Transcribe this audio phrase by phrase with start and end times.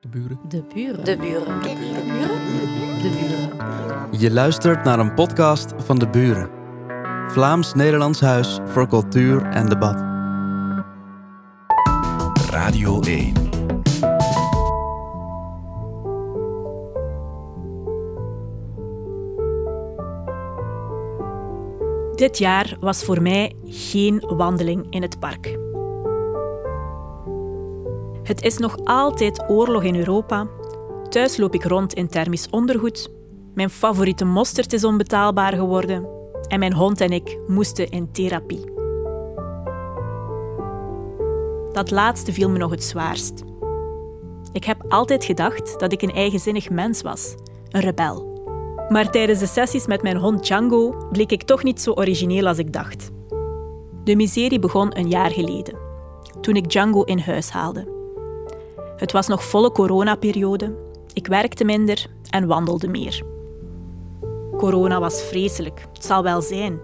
[0.00, 0.38] De buren.
[0.48, 1.04] De buren.
[1.04, 1.62] De buren.
[1.62, 3.02] De buren.
[3.02, 4.20] De buren.
[4.20, 6.50] Je luistert naar een podcast van De Buren.
[7.26, 10.00] Vlaams-Nederlands Huis voor Cultuur en Debat.
[12.50, 13.32] Radio 1.
[22.14, 25.67] Dit jaar was voor mij geen wandeling in het park.
[28.28, 30.46] Het is nog altijd oorlog in Europa.
[31.08, 33.10] Thuis loop ik rond in thermisch ondergoed.
[33.54, 36.08] Mijn favoriete mosterd is onbetaalbaar geworden.
[36.48, 38.64] En mijn hond en ik moesten in therapie.
[41.72, 43.42] Dat laatste viel me nog het zwaarst.
[44.52, 47.34] Ik heb altijd gedacht dat ik een eigenzinnig mens was,
[47.68, 48.42] een rebel.
[48.88, 52.58] Maar tijdens de sessies met mijn hond Django bleek ik toch niet zo origineel als
[52.58, 53.10] ik dacht.
[54.04, 55.78] De miserie begon een jaar geleden,
[56.40, 57.97] toen ik Django in huis haalde.
[58.98, 60.74] Het was nog volle coronaperiode.
[61.12, 63.22] Ik werkte minder en wandelde meer.
[64.56, 66.80] Corona was vreselijk, het zal wel zijn,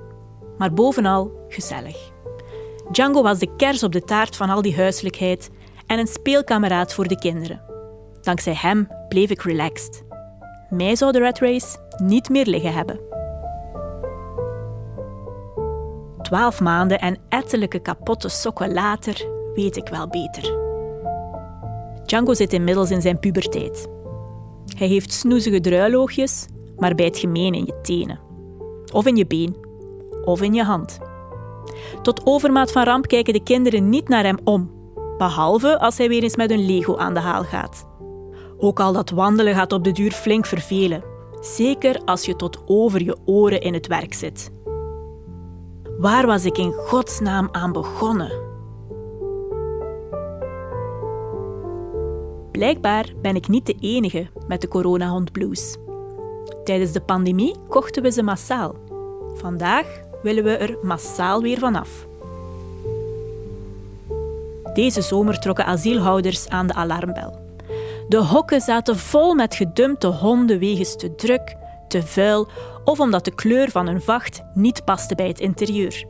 [0.59, 2.13] maar bovenal gezellig.
[2.91, 5.51] Django was de kers op de taart van al die huiselijkheid
[5.87, 7.63] en een speelkameraad voor de kinderen.
[8.23, 10.05] Dankzij hem bleef ik relaxed.
[10.71, 13.01] Mij zou de Red Race niet meer liggen hebben.
[16.23, 20.64] Twaalf maanden en ettelijke kapotte sokken later weet ik wel beter.
[22.15, 23.89] Django zit inmiddels in zijn puberteit.
[24.77, 28.21] Hij heeft snoezige druiloogjes, maar bijt gemeen in je tenen.
[28.93, 29.57] Of in je been.
[30.25, 30.99] Of in je hand.
[32.03, 34.71] Tot overmaat van ramp kijken de kinderen niet naar hem om,
[35.19, 37.87] behalve als hij weer eens met een Lego aan de haal gaat.
[38.59, 41.05] Ook al dat wandelen gaat op de duur flink vervelen,
[41.41, 44.51] zeker als je tot over je oren in het werk zit.
[45.99, 48.54] Waar was ik in godsnaam aan begonnen?
[52.55, 55.77] Blijkbaar ben ik niet de enige met de coronahond blues.
[56.65, 58.75] Tijdens de pandemie kochten we ze massaal.
[59.35, 62.07] Vandaag willen we er massaal weer vanaf.
[64.75, 67.39] Deze zomer trokken asielhouders aan de alarmbel.
[68.09, 71.57] De hokken zaten vol met gedumpte honden wegens te druk,
[71.89, 72.49] te vuil
[72.85, 76.07] of omdat de kleur van hun vacht niet paste bij het interieur.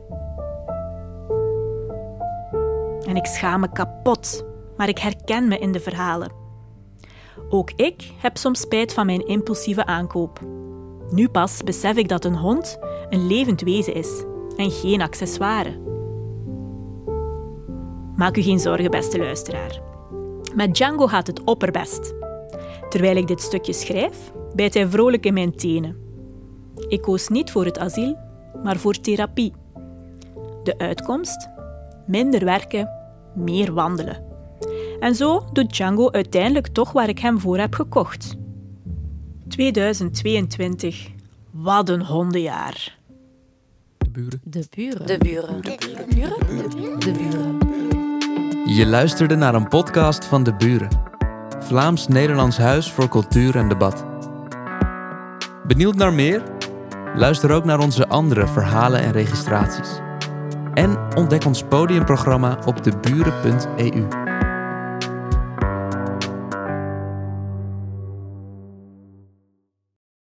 [3.07, 4.45] En ik schaam me kapot,
[4.77, 6.44] maar ik herken me in de verhalen.
[7.49, 10.39] Ook ik heb soms spijt van mijn impulsieve aankoop.
[11.09, 12.77] Nu pas besef ik dat een hond
[13.09, 14.23] een levend wezen is
[14.55, 15.79] en geen accessoire.
[18.15, 19.81] Maak u geen zorgen, beste luisteraar.
[20.55, 22.13] Met Django gaat het opperbest.
[22.89, 25.97] Terwijl ik dit stukje schrijf, bijt hij vrolijk in mijn tenen.
[26.87, 28.17] Ik koos niet voor het asiel,
[28.63, 29.53] maar voor therapie.
[30.63, 31.49] De uitkomst?
[32.07, 32.89] Minder werken,
[33.35, 34.34] meer wandelen.
[35.05, 38.35] En zo doet Django uiteindelijk toch waar ik hem voor heb gekocht.
[39.47, 41.07] 2022.
[41.51, 42.97] Wat een hondenjaar.
[43.97, 44.41] De buren.
[44.43, 45.07] De buren.
[45.07, 45.61] De buren.
[45.61, 46.99] De buren.
[46.99, 47.57] De buren.
[48.75, 50.89] Je luisterde naar een podcast van De Buren.
[51.59, 54.05] Vlaams-Nederlands Huis voor Cultuur en Debat.
[55.67, 56.43] Benieuwd naar meer?
[57.15, 59.99] Luister ook naar onze andere verhalen en registraties.
[60.73, 64.24] En ontdek ons podiumprogramma op deburen.eu.